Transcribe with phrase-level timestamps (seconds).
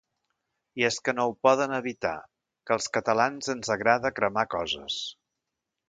[0.81, 2.15] I és que no ho poden evitar…
[2.69, 4.99] Que als catalans ens agrada cremar coses.